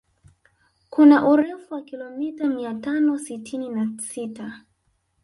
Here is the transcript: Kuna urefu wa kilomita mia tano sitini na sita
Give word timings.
Kuna 0.89 1.27
urefu 1.27 1.73
wa 1.73 1.81
kilomita 1.81 2.47
mia 2.49 2.73
tano 2.73 3.17
sitini 3.17 3.69
na 3.69 3.89
sita 3.99 4.63